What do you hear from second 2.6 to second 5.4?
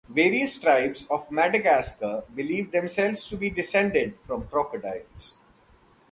themselves to be descended from crocodiles.